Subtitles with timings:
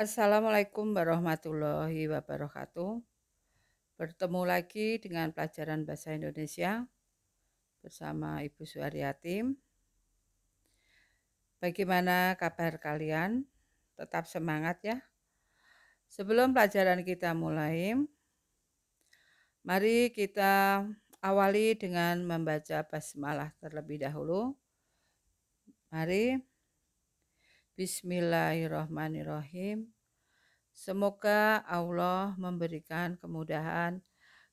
[0.00, 3.04] Assalamualaikum warahmatullahi wabarakatuh.
[4.00, 6.88] Bertemu lagi dengan pelajaran bahasa Indonesia
[7.84, 9.60] bersama Ibu Suharyatim.
[11.60, 13.44] Bagaimana kabar kalian?
[14.00, 15.04] Tetap semangat ya.
[16.08, 17.92] Sebelum pelajaran kita mulai,
[19.60, 20.80] mari kita
[21.20, 24.56] awali dengan membaca basmalah terlebih dahulu.
[25.92, 26.49] Mari
[27.80, 29.88] Bismillahirrahmanirrahim.
[30.68, 34.04] Semoga Allah memberikan kemudahan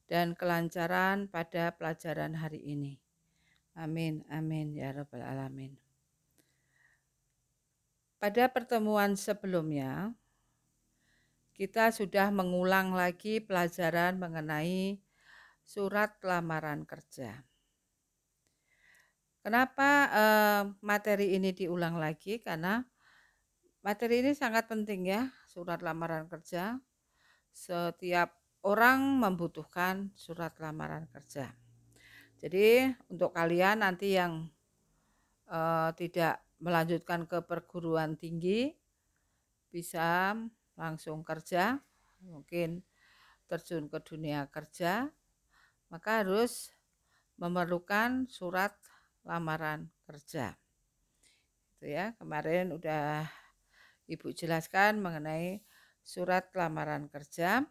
[0.07, 3.03] dan kelancaran pada pelajaran hari ini.
[3.75, 5.75] Amin, amin, ya Rabbal 'Alamin.
[8.15, 10.15] Pada pertemuan sebelumnya,
[11.51, 15.03] kita sudah mengulang lagi pelajaran mengenai
[15.67, 17.43] surat lamaran kerja.
[19.43, 22.39] Kenapa eh, materi ini diulang lagi?
[22.39, 22.87] Karena
[23.87, 26.75] Materi ini sangat penting ya, surat lamaran kerja.
[27.55, 28.35] Setiap
[28.67, 31.55] orang membutuhkan surat lamaran kerja.
[32.35, 34.43] Jadi untuk kalian nanti yang
[35.47, 38.75] uh, tidak melanjutkan ke perguruan tinggi
[39.71, 40.35] bisa
[40.75, 41.79] langsung kerja,
[42.27, 42.83] mungkin
[43.47, 45.07] terjun ke dunia kerja,
[45.87, 46.75] maka harus
[47.39, 48.75] memerlukan surat
[49.23, 50.59] lamaran kerja.
[51.79, 53.46] Itu ya, kemarin udah
[54.07, 55.59] Ibu jelaskan mengenai
[55.99, 57.67] surat lamaran kerja.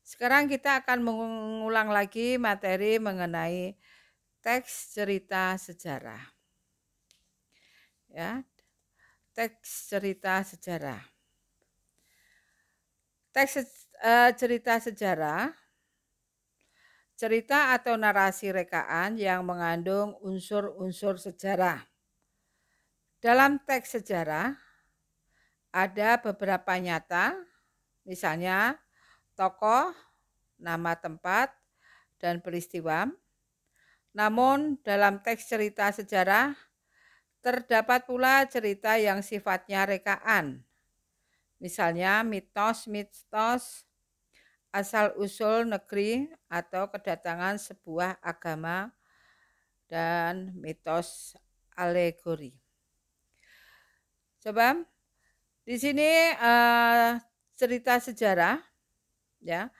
[0.00, 3.76] Sekarang kita akan mengulang lagi materi mengenai
[4.40, 6.20] teks cerita sejarah.
[8.08, 8.44] Ya,
[9.36, 11.00] teks cerita sejarah.
[13.34, 13.52] Teks
[14.00, 15.52] uh, cerita sejarah
[17.14, 21.86] cerita atau narasi rekaan yang mengandung unsur-unsur sejarah.
[23.22, 24.63] Dalam teks sejarah,
[25.74, 27.34] ada beberapa nyata,
[28.06, 28.78] misalnya
[29.34, 29.90] tokoh,
[30.54, 31.50] nama tempat,
[32.22, 33.10] dan peristiwa.
[34.14, 36.54] Namun dalam teks cerita sejarah
[37.42, 40.62] terdapat pula cerita yang sifatnya rekaan.
[41.58, 43.82] Misalnya mitos-mitos
[44.70, 48.94] asal-usul negeri atau kedatangan sebuah agama
[49.90, 51.34] dan mitos
[51.74, 52.54] alegori.
[54.38, 54.93] Coba
[55.64, 57.16] di sini uh,
[57.56, 58.60] cerita sejarah
[59.40, 59.72] ya.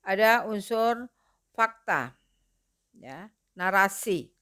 [0.00, 1.08] Ada unsur
[1.52, 2.16] fakta
[2.96, 4.32] ya, narasi.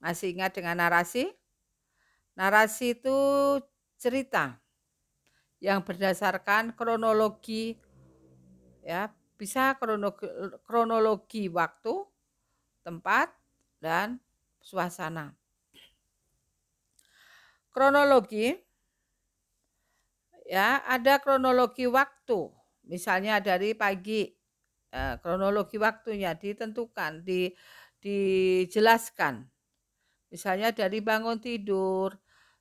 [0.00, 1.28] Masih ingat dengan narasi?
[2.36, 3.16] Narasi itu
[3.96, 4.60] cerita
[5.60, 7.76] yang berdasarkan kronologi
[8.84, 10.28] ya, bisa kronologi,
[10.64, 12.04] kronologi waktu,
[12.84, 13.32] tempat
[13.80, 14.20] dan
[14.60, 15.36] suasana.
[17.72, 18.65] Kronologi
[20.46, 22.50] ya ada kronologi waktu.
[22.86, 24.30] Misalnya dari pagi
[24.94, 27.50] eh, kronologi waktunya ditentukan di
[27.98, 29.42] dijelaskan.
[30.30, 32.14] Misalnya dari bangun tidur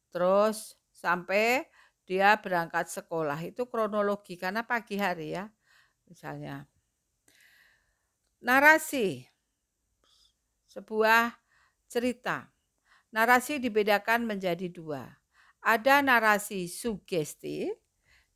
[0.09, 1.65] terus sampai
[2.05, 3.37] dia berangkat sekolah.
[3.45, 5.45] Itu kronologi karena pagi hari ya
[6.09, 6.65] misalnya.
[8.41, 9.25] Narasi.
[10.65, 11.33] Sebuah
[11.87, 12.49] cerita.
[13.13, 15.24] Narasi dibedakan menjadi dua
[15.65, 17.73] ada narasi sugesti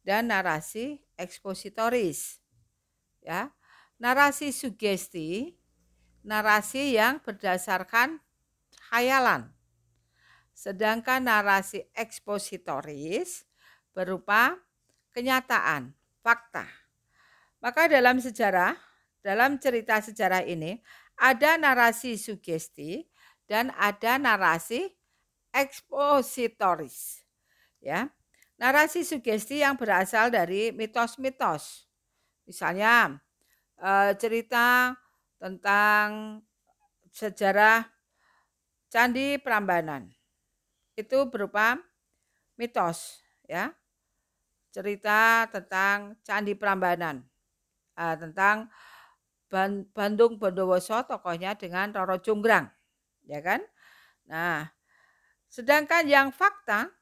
[0.02, 2.42] dan narasi ekspositoris.
[3.22, 3.54] Ya.
[4.02, 5.54] Narasi sugesti,
[6.26, 8.18] narasi yang berdasarkan
[8.90, 9.54] khayalan.
[10.58, 13.46] Sedangkan narasi ekspositoris
[13.94, 14.58] berupa
[15.14, 15.94] kenyataan,
[16.26, 16.66] fakta.
[17.60, 18.74] Maka dalam sejarah,
[19.22, 20.80] dalam cerita sejarah ini
[21.20, 23.06] ada narasi sugesti
[23.46, 24.99] dan ada narasi
[25.54, 27.24] ekspositoris.
[27.80, 28.12] Ya.
[28.60, 31.88] Narasi sugesti yang berasal dari mitos-mitos.
[32.44, 33.24] Misalnya
[33.80, 34.98] eh, cerita
[35.40, 36.42] tentang
[37.14, 37.88] sejarah
[38.90, 40.12] Candi Prambanan.
[40.98, 41.80] Itu berupa
[42.60, 43.72] mitos, ya.
[44.74, 47.24] Cerita tentang Candi Prambanan.
[47.96, 48.68] Eh, tentang
[49.96, 52.70] Bandung Bondowoso tokohnya dengan Roro Jonggrang,
[53.26, 53.66] ya kan?
[54.30, 54.70] Nah,
[55.50, 56.94] Sedangkan yang fakta,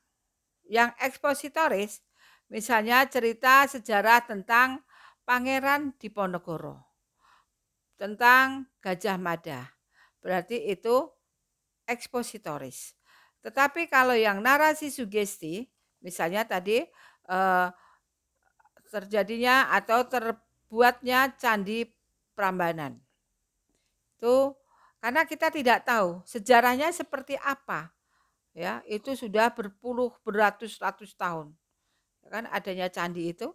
[0.63, 1.99] yang ekspositoris,
[2.47, 4.88] misalnya cerita sejarah tentang
[5.27, 6.79] Pangeran Diponegoro,
[7.99, 9.75] tentang Gajah Mada.
[10.23, 11.11] Berarti itu
[11.83, 12.95] ekspositoris.
[13.44, 15.67] Tetapi kalau yang narasi sugesti,
[15.99, 16.88] misalnya tadi
[17.27, 17.67] eh,
[18.88, 21.83] terjadinya atau terbuatnya candi
[22.31, 22.95] Prambanan.
[24.15, 24.55] Itu
[25.03, 27.96] karena kita tidak tahu sejarahnya seperti apa
[28.57, 31.54] ya itu sudah berpuluh beratus-ratus tahun
[32.30, 33.51] kan adanya candi itu.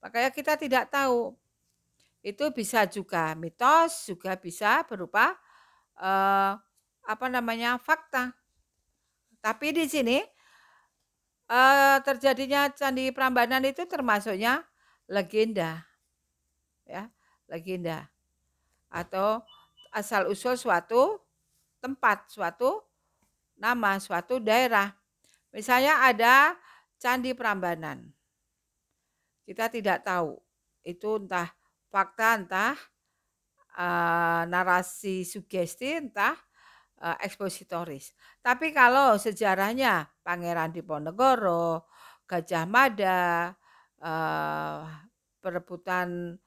[0.00, 1.36] Makanya kita tidak tahu.
[2.24, 5.36] Itu bisa juga mitos, juga bisa berupa
[6.00, 6.52] eh,
[7.04, 8.32] apa namanya fakta.
[9.44, 10.18] Tapi di sini
[11.52, 14.64] eh, terjadinya candi Prambanan itu termasuknya
[15.04, 15.84] legenda,
[16.88, 17.12] ya
[17.44, 18.08] legenda
[18.88, 19.44] atau
[19.92, 21.20] asal usul suatu
[21.84, 22.80] tempat, suatu
[23.58, 24.92] nama, suatu daerah.
[25.54, 26.58] Misalnya ada
[26.98, 28.10] candi Prambanan,
[29.44, 30.40] kita tidak tahu
[30.82, 31.52] itu entah
[31.92, 32.74] fakta, entah
[33.76, 36.34] uh, narasi sugesti, entah
[37.04, 38.16] uh, ekspositoris.
[38.40, 41.86] Tapi kalau sejarahnya Pangeran Diponegoro,
[42.24, 43.52] Gajah Mada,
[44.00, 44.80] uh,
[45.44, 46.40] perebutan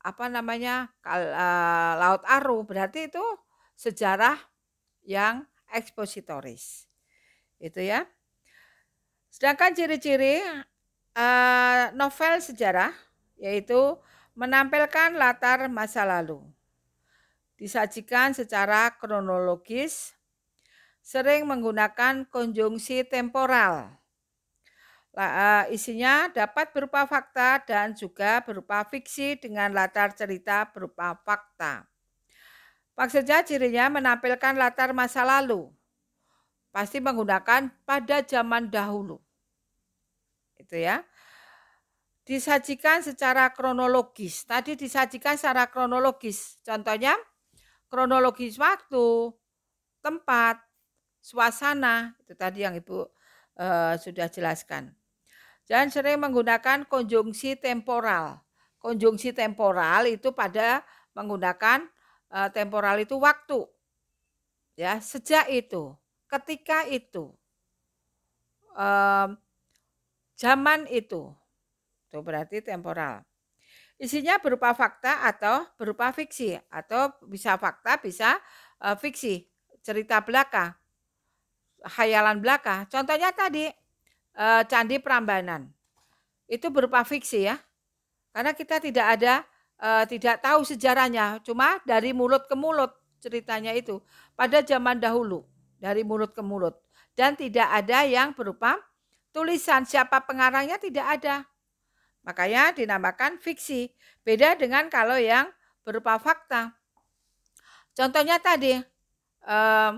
[0.00, 3.24] apa namanya uh, Laut Aru, berarti itu
[3.76, 4.38] sejarah
[5.04, 6.86] yang ekspositoris.
[7.58, 8.04] Itu ya.
[9.30, 10.42] Sedangkan ciri-ciri
[11.16, 12.92] uh, novel sejarah
[13.36, 13.96] yaitu
[14.36, 16.40] menampilkan latar masa lalu
[17.56, 20.12] disajikan secara kronologis,
[21.00, 23.96] sering menggunakan konjungsi temporal.
[25.16, 31.88] Uh, isinya dapat berupa fakta dan juga berupa fiksi dengan latar cerita berupa fakta.
[32.96, 35.68] Maksudnya cirinya menampilkan latar masa lalu.
[36.72, 39.20] Pasti menggunakan pada zaman dahulu.
[40.56, 41.04] Itu ya.
[42.24, 44.48] Disajikan secara kronologis.
[44.48, 46.58] Tadi disajikan secara kronologis.
[46.64, 47.14] Contohnya
[47.92, 49.30] kronologis waktu,
[50.00, 50.58] tempat,
[51.20, 52.98] suasana, itu tadi yang Ibu
[53.60, 54.96] uh, sudah jelaskan.
[55.68, 58.40] Dan sering menggunakan konjungsi temporal.
[58.80, 61.90] Konjungsi temporal itu pada menggunakan
[62.30, 63.66] uh, temporal itu waktu.
[64.76, 65.96] Ya, sejak itu,
[66.28, 67.32] ketika itu,
[68.76, 69.32] uh,
[70.36, 71.32] zaman itu.
[72.06, 73.24] Itu berarti temporal.
[73.96, 78.36] Isinya berupa fakta atau berupa fiksi atau bisa fakta bisa
[78.84, 79.48] uh, fiksi,
[79.80, 80.76] cerita belaka,
[81.96, 82.84] hayalan belaka.
[82.92, 83.64] Contohnya tadi
[84.36, 85.72] uh, Candi Prambanan.
[86.44, 87.56] Itu berupa fiksi ya.
[88.36, 89.48] Karena kita tidak ada
[89.80, 93.98] uh, tidak tahu sejarahnya, cuma dari mulut ke mulut ceritanya itu
[94.36, 95.42] pada zaman dahulu,
[95.80, 96.76] dari mulut ke mulut.
[97.16, 98.76] Dan tidak ada yang berupa
[99.32, 101.48] tulisan siapa pengarangnya tidak ada.
[102.26, 103.88] Makanya dinamakan fiksi.
[104.20, 105.48] Beda dengan kalau yang
[105.86, 106.74] berupa fakta.
[107.96, 108.76] Contohnya tadi,
[109.46, 109.92] eh,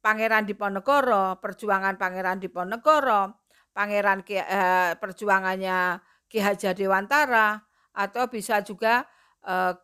[0.00, 3.44] Pangeran Diponegoro, perjuangan Pangeran Diponegoro,
[3.74, 6.00] Pangeran eh, perjuangannya
[6.30, 7.60] Ki Hajar Dewantara,
[7.92, 9.13] atau bisa juga eh,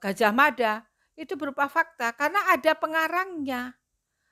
[0.01, 0.89] Gajah Mada,
[1.21, 3.77] itu berupa fakta karena ada pengarangnya,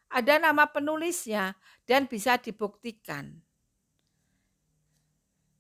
[0.09, 1.53] ada nama penulisnya,
[1.85, 3.37] dan bisa dibuktikan.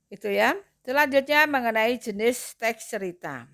[0.08, 0.56] Itu ya.
[0.88, 3.44] Selanjutnya mengenai jenis teks cerita.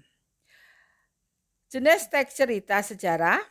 [1.67, 3.43] Jenis teks cerita sejarah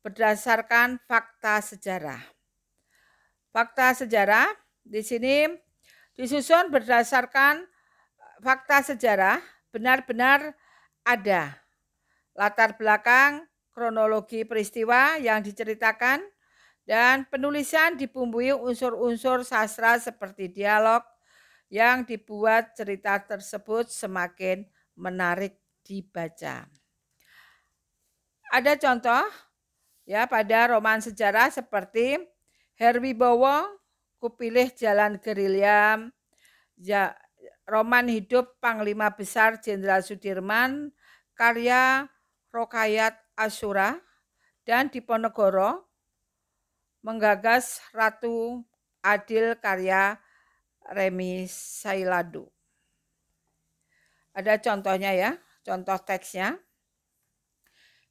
[0.00, 2.24] berdasarkan fakta sejarah.
[3.52, 4.48] Fakta sejarah
[4.80, 5.52] di sini
[6.16, 7.68] disusun berdasarkan
[8.40, 9.36] fakta sejarah
[9.68, 10.56] benar-benar
[11.04, 11.63] ada
[12.34, 16.22] latar belakang kronologi peristiwa yang diceritakan
[16.84, 21.00] dan penulisan dibumbui unsur-unsur sastra seperti dialog,
[21.72, 24.62] yang dibuat cerita tersebut semakin
[24.94, 26.68] menarik dibaca.
[28.52, 29.24] Ada contoh
[30.06, 32.20] ya pada roman sejarah seperti
[32.78, 33.80] Herwibowo,
[34.20, 35.98] Kupilih Jalan Gerilya,
[36.78, 37.16] ya,
[37.66, 40.94] roman hidup Panglima Besar Jenderal Sudirman,
[41.34, 42.06] karya
[42.54, 43.98] Rokayat Asura,
[44.62, 45.90] dan Diponegoro,
[47.02, 48.62] menggagas Ratu
[49.02, 50.22] Adil karya
[50.94, 52.46] Remi Sailadu.
[54.30, 55.30] Ada contohnya ya,
[55.66, 56.62] contoh teksnya.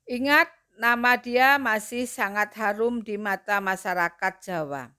[0.03, 4.91] Ingat nama dia masih sangat harum di mata masyarakat Jawa.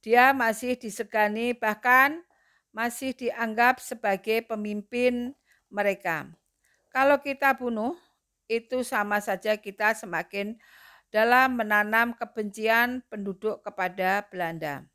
[0.00, 2.22] Dia masih disegani bahkan
[2.70, 5.34] masih dianggap sebagai pemimpin
[5.68, 6.30] mereka.
[6.88, 7.94] Kalau kita bunuh,
[8.50, 10.58] itu sama saja kita semakin
[11.14, 14.90] dalam menanam kebencian penduduk kepada Belanda.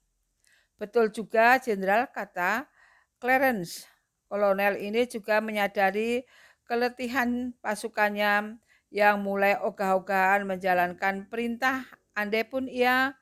[0.76, 2.68] Betul juga Jenderal kata
[3.16, 3.88] Clarence.
[4.28, 6.28] Kolonel ini juga menyadari
[6.68, 8.60] keletihan pasukannya
[8.92, 13.16] yang mulai ogah-ogahan menjalankan perintah andai pun ia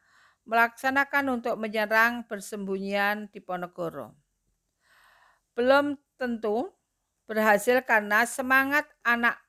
[0.49, 4.15] melaksanakan untuk menyerang persembunyian di Ponegoro.
[5.53, 6.71] Belum tentu
[7.29, 9.42] berhasil karena semangat anak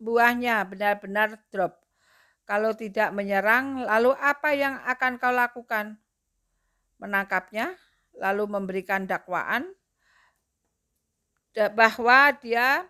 [0.00, 1.78] buahnya benar-benar drop.
[2.48, 6.00] Kalau tidak menyerang, lalu apa yang akan kau lakukan?
[7.00, 7.74] menangkapnya,
[8.20, 9.72] lalu memberikan dakwaan,
[11.74, 12.84] bahwa dia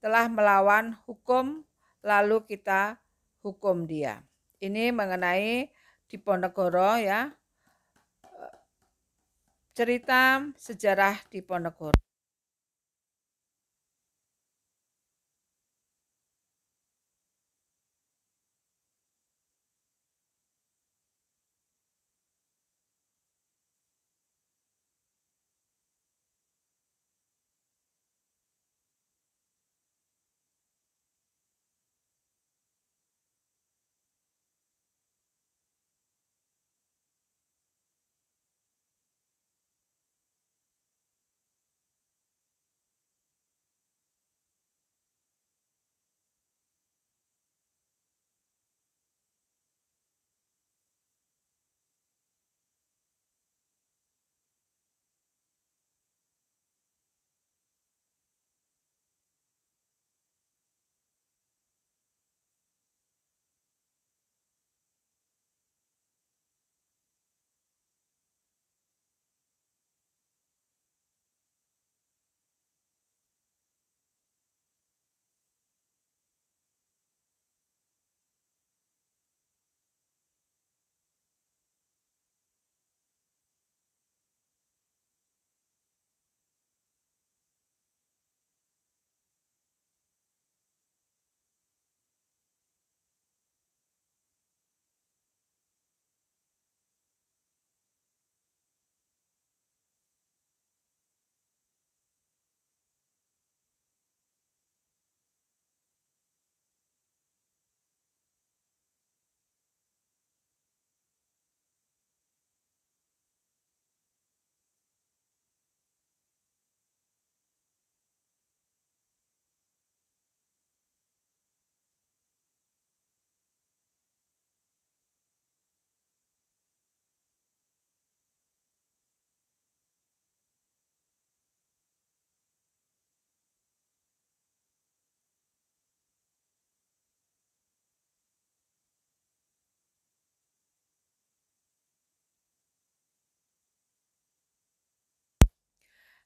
[0.00, 1.62] telah melawan hukum
[2.00, 2.98] lalu kita
[3.44, 4.24] hukum dia.
[4.58, 5.68] Ini mengenai
[6.08, 7.32] Diponegoro ya.
[9.76, 11.96] Cerita sejarah Diponegoro.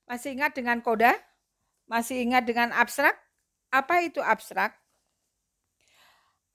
[0.09, 1.13] Masih ingat dengan koda?
[1.85, 3.13] Masih ingat dengan abstrak?
[3.69, 4.73] Apa itu abstrak?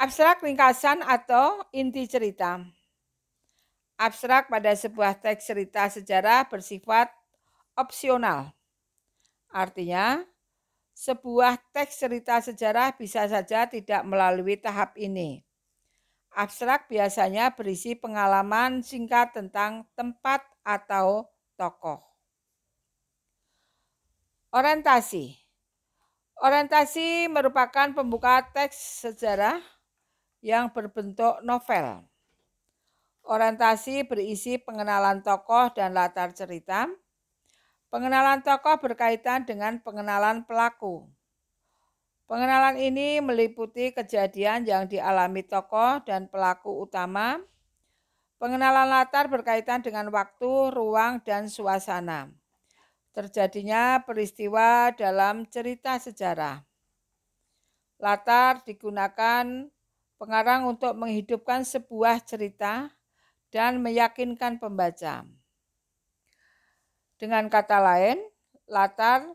[0.02, 2.66] Abstrak ringkasan atau inti cerita.
[3.94, 7.14] Abstrak pada sebuah teks cerita sejarah bersifat
[7.78, 8.58] opsional.
[9.54, 10.26] Artinya,
[10.98, 15.46] sebuah teks cerita sejarah bisa saja tidak melalui tahap ini.
[16.34, 22.13] Abstrak biasanya berisi pengalaman singkat tentang tempat atau tokoh.
[24.54, 25.34] Orientasi.
[26.38, 29.58] Orientasi merupakan pembuka teks sejarah
[30.46, 32.06] yang berbentuk novel.
[33.26, 36.86] Orientasi berisi pengenalan tokoh dan latar cerita.
[37.90, 41.10] Pengenalan tokoh berkaitan dengan pengenalan pelaku.
[42.30, 47.42] Pengenalan ini meliputi kejadian yang dialami tokoh dan pelaku utama.
[48.38, 52.43] Pengenalan latar berkaitan dengan waktu, ruang, dan suasana
[53.14, 56.66] terjadinya peristiwa dalam cerita sejarah.
[58.02, 59.70] Latar digunakan
[60.18, 62.92] pengarang untuk menghidupkan sebuah cerita
[63.54, 65.24] dan meyakinkan pembaca.
[67.22, 68.20] Dengan kata lain,
[68.68, 69.30] latar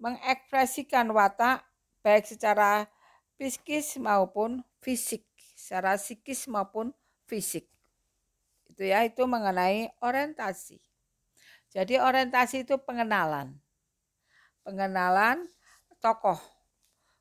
[0.00, 1.62] mengekspresikan watak
[2.00, 2.88] baik secara
[3.36, 6.96] psikis maupun fisik, secara psikis maupun
[7.28, 7.68] fisik.
[8.66, 10.89] Itu ya, itu mengenai orientasi.
[11.70, 13.54] Jadi orientasi itu pengenalan.
[14.66, 15.46] Pengenalan
[16.02, 16.38] tokoh.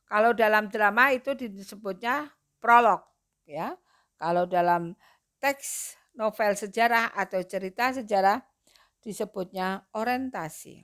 [0.09, 3.05] Kalau dalam drama itu disebutnya prolog
[3.45, 3.77] ya.
[4.17, 4.97] Kalau dalam
[5.37, 8.41] teks novel sejarah atau cerita sejarah
[9.05, 10.83] disebutnya orientasi.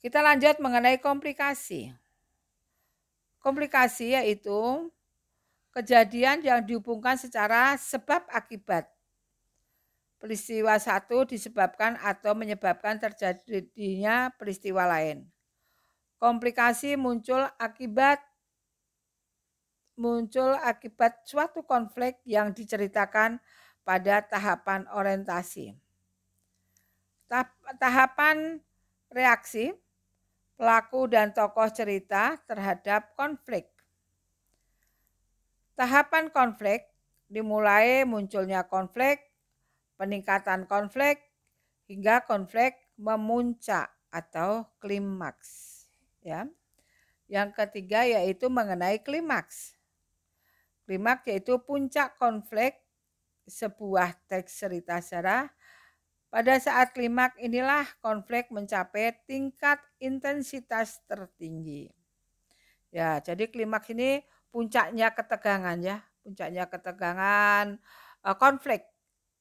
[0.00, 1.92] Kita lanjut mengenai komplikasi.
[3.44, 4.88] Komplikasi yaitu
[5.76, 8.95] kejadian yang dihubungkan secara sebab akibat
[10.26, 15.22] peristiwa satu disebabkan atau menyebabkan terjadinya peristiwa lain.
[16.18, 18.18] Komplikasi muncul akibat
[19.94, 23.38] muncul akibat suatu konflik yang diceritakan
[23.86, 25.78] pada tahapan orientasi.
[27.78, 28.58] Tahapan
[29.14, 29.70] reaksi
[30.58, 33.70] pelaku dan tokoh cerita terhadap konflik.
[35.78, 36.82] Tahapan konflik
[37.30, 39.25] dimulai munculnya konflik
[39.96, 41.20] peningkatan konflik
[41.88, 43.92] hingga konflik memuncak.
[44.16, 45.84] atau klimaks
[46.24, 46.48] ya.
[47.28, 49.76] Yang ketiga yaitu mengenai klimaks.
[50.88, 52.80] Klimaks yaitu puncak konflik
[53.44, 55.50] sebuah teks cerita sejarah.
[56.32, 61.90] Pada saat klimaks inilah konflik mencapai tingkat intensitas tertinggi.
[62.94, 67.66] Ya, jadi klimaks ini puncaknya ketegangan ya, puncaknya ketegangan
[68.26, 68.95] eh, konflik.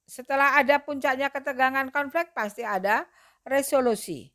[0.06, 3.10] Setelah ada puncaknya ketegangan konflik pasti ada
[3.42, 4.30] resolusi,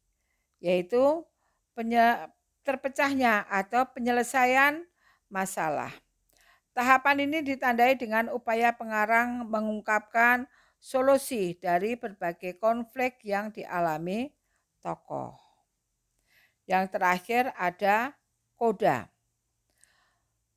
[0.59, 1.23] yaitu
[2.67, 4.85] terpecahnya atau penyelesaian
[5.31, 5.95] masalah.
[6.75, 10.47] Tahapan ini ditandai dengan upaya pengarang mengungkapkan
[10.79, 14.31] solusi dari berbagai konflik yang dialami
[14.83, 15.35] tokoh.
[16.67, 18.15] Yang terakhir ada
[18.55, 19.11] koda.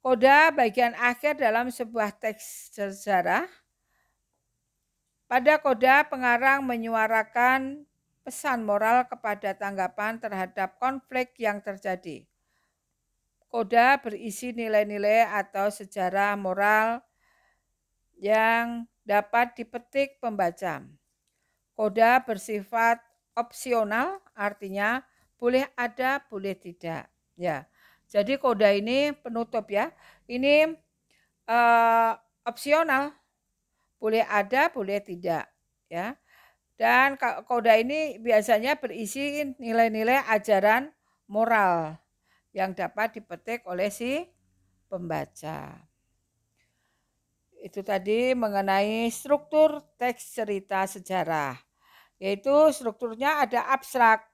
[0.04, 3.48] Koda bagian akhir dalam sebuah teks sejarah.
[5.34, 7.90] Pada koda pengarang menyuarakan
[8.22, 12.22] pesan moral kepada tanggapan terhadap konflik yang terjadi.
[13.50, 17.02] Koda berisi nilai-nilai atau sejarah moral
[18.22, 20.86] yang dapat dipetik pembaca.
[21.74, 23.02] Koda bersifat
[23.34, 25.02] opsional, artinya
[25.42, 27.10] boleh ada, boleh tidak.
[27.34, 27.66] Ya,
[28.06, 29.90] jadi koda ini penutup ya.
[30.30, 30.78] Ini
[31.50, 33.18] uh, opsional,
[34.04, 35.48] boleh ada, boleh tidak.
[35.88, 36.20] Ya,
[36.76, 37.16] dan
[37.48, 40.92] koda ini biasanya berisi nilai-nilai ajaran
[41.32, 41.96] moral
[42.52, 44.28] yang dapat dipetik oleh si
[44.92, 45.80] pembaca.
[47.64, 51.56] Itu tadi mengenai struktur teks cerita sejarah.
[52.20, 54.28] Yaitu strukturnya ada abstrak,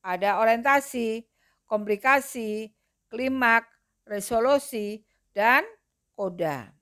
[0.00, 1.28] ada orientasi,
[1.68, 2.72] komplikasi,
[3.12, 3.68] klimak,
[4.08, 5.04] resolusi,
[5.36, 5.68] dan
[6.16, 6.72] koda.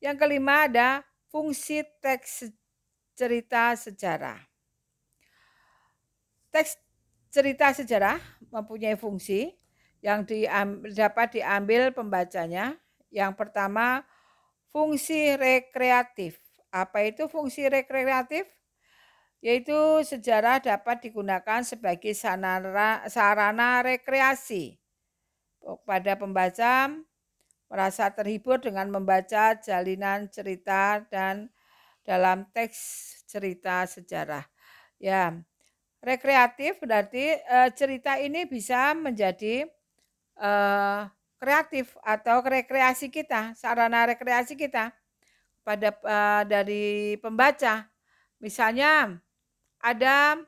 [0.00, 2.50] Yang kelima ada fungsi teks
[3.14, 4.42] cerita sejarah.
[6.50, 6.74] Teks
[7.30, 8.18] cerita sejarah
[8.50, 9.54] mempunyai fungsi
[10.02, 12.74] yang diambil, dapat diambil pembacanya.
[13.14, 14.02] Yang pertama,
[14.74, 16.42] fungsi rekreatif.
[16.74, 18.46] Apa itu fungsi rekreatif?
[19.40, 24.76] Yaitu sejarah dapat digunakan sebagai sarana, sarana rekreasi
[25.88, 26.92] pada pembaca
[27.70, 31.46] merasa terhibur dengan membaca jalinan cerita dan
[32.02, 34.42] dalam teks cerita sejarah.
[34.98, 35.38] Ya,
[36.02, 39.70] rekreatif berarti e, cerita ini bisa menjadi
[40.34, 40.50] e,
[41.38, 44.90] kreatif atau rekreasi kita, sarana rekreasi kita
[45.62, 46.18] pada e,
[46.50, 46.86] dari
[47.22, 47.86] pembaca.
[48.42, 49.14] Misalnya
[49.78, 50.42] ada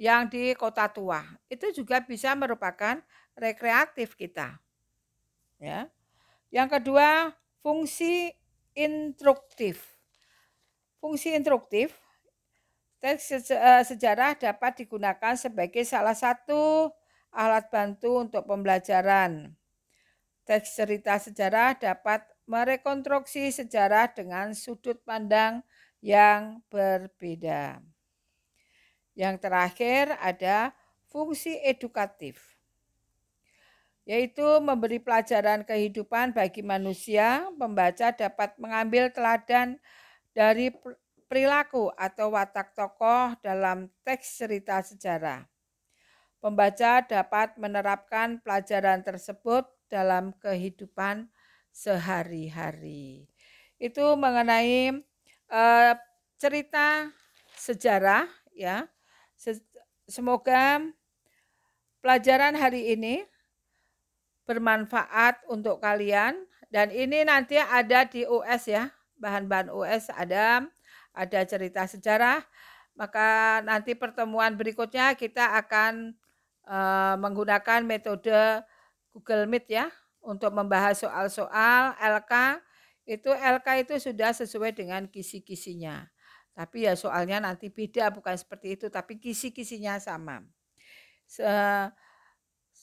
[0.00, 1.20] yang di kota tua,
[1.52, 2.98] itu juga bisa merupakan
[3.36, 4.56] rekreatif kita.
[5.60, 5.92] Ya.
[6.52, 7.32] Yang kedua,
[7.64, 8.28] fungsi
[8.76, 9.96] instruktif.
[11.00, 11.96] Fungsi instruktif
[13.02, 16.92] teks eh, sejarah dapat digunakan sebagai salah satu
[17.34, 19.50] alat bantu untuk pembelajaran.
[20.46, 25.66] Teks cerita sejarah dapat merekonstruksi sejarah dengan sudut pandang
[25.98, 27.82] yang berbeda.
[29.18, 30.70] Yang terakhir ada
[31.10, 32.51] fungsi edukatif,
[34.02, 37.46] yaitu memberi pelajaran kehidupan bagi manusia.
[37.54, 39.78] Pembaca dapat mengambil teladan
[40.34, 40.74] dari
[41.30, 45.46] perilaku atau watak tokoh dalam teks cerita sejarah.
[46.42, 51.30] Pembaca dapat menerapkan pelajaran tersebut dalam kehidupan
[51.70, 53.30] sehari-hari.
[53.78, 54.90] Itu mengenai
[55.46, 55.94] uh,
[56.42, 57.06] cerita
[57.54, 58.26] sejarah
[58.58, 58.90] ya.
[60.10, 60.82] Semoga
[62.02, 63.22] pelajaran hari ini
[64.48, 68.88] bermanfaat untuk kalian dan ini nanti ada di US ya
[69.22, 70.66] bahan-bahan US ada,
[71.14, 72.42] ada cerita sejarah.
[72.98, 76.12] Maka nanti pertemuan berikutnya kita akan
[76.66, 78.66] uh, menggunakan metode
[79.14, 79.86] Google Meet ya
[80.20, 82.60] untuk membahas soal-soal LK.
[83.06, 86.10] Itu LK itu sudah sesuai dengan kisi-kisinya.
[86.52, 90.44] Tapi ya soalnya nanti beda bukan seperti itu tapi kisi-kisinya sama.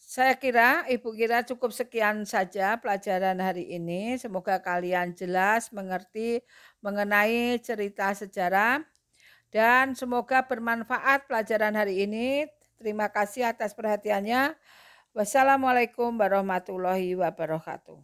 [0.10, 4.18] Saya kira Ibu kira cukup sekian saja pelajaran hari ini.
[4.18, 6.42] Semoga kalian jelas mengerti
[6.82, 8.82] mengenai cerita sejarah
[9.54, 12.50] dan semoga bermanfaat pelajaran hari ini.
[12.82, 14.58] Terima kasih atas perhatiannya.
[15.14, 18.02] Wassalamualaikum warahmatullahi wabarakatuh.